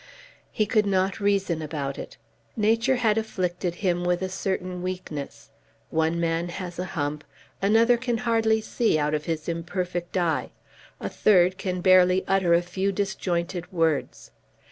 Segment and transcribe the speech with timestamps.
[0.51, 2.17] He could not reason about it.
[2.57, 5.51] Nature had afflicted him with a certain weakness.
[5.91, 7.23] One man has a hump;
[7.61, 10.49] another can hardly see out of his imperfect eyes;
[10.99, 14.31] a third can barely utter a few disjointed words.